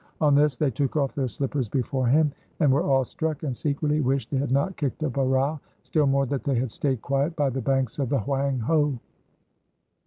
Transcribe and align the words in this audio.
On 0.19 0.33
this 0.33 0.57
they 0.57 0.71
took 0.71 0.95
off 0.95 1.13
their 1.13 1.27
slippers 1.27 1.69
before 1.69 2.07
him, 2.07 2.31
and 2.59 2.71
were 2.73 2.81
awestruck, 2.89 3.43
and 3.43 3.55
secretly 3.55 4.01
wished 4.01 4.31
they 4.31 4.37
had 4.39 4.51
not 4.51 4.75
kicked 4.75 5.03
up 5.03 5.15
a 5.17 5.23
row, 5.23 5.59
still 5.83 6.07
more 6.07 6.25
that 6.25 6.43
they 6.43 6.55
had 6.55 6.71
stayed 6.71 7.03
quiet 7.03 7.35
by 7.35 7.51
the 7.51 7.61
banks 7.61 7.99
of 7.99 8.09
the 8.09 8.17
Hoang 8.21 8.57
ho. 8.61 8.97